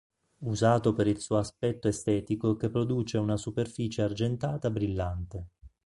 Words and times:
Usato 0.39 0.93
per 0.93 1.05
il 1.05 1.19
suo 1.19 1.37
aspetto 1.37 1.87
estetico 1.87 2.55
che 2.55 2.71
produce 2.71 3.19
una 3.19 3.37
superficie 3.37 4.01
argentata 4.01 4.71
brillante. 4.71 5.49